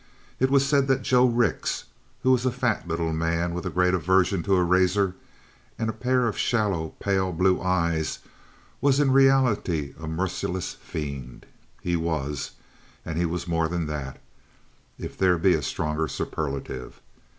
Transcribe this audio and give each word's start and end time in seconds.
It 0.39 0.49
was 0.49 0.65
said 0.65 0.87
that 0.87 1.03
Joe 1.03 1.27
Rix, 1.27 1.83
who 2.23 2.31
was 2.31 2.43
a 2.43 2.51
fat 2.51 2.87
little 2.87 3.13
man 3.13 3.53
with 3.53 3.67
a 3.67 3.69
great 3.69 3.93
aversion 3.93 4.41
to 4.41 4.55
a 4.55 4.63
razor 4.63 5.13
and 5.77 5.91
a 5.91 5.93
pair 5.93 6.27
of 6.27 6.35
shallow, 6.39 6.95
pale 6.99 7.31
blue 7.31 7.61
eyes, 7.61 8.17
was 8.81 8.99
in 8.99 9.11
reality 9.11 9.93
a 9.99 10.07
merciless 10.07 10.73
fiend. 10.73 11.45
He 11.81 11.95
was; 11.95 12.49
and 13.05 13.19
he 13.19 13.27
was 13.27 13.47
more 13.47 13.67
than 13.67 13.85
that, 13.85 14.19
if 14.97 15.15
there 15.15 15.37
be 15.37 15.53
a 15.53 15.61
stronger 15.61 16.07
superlative. 16.07 16.99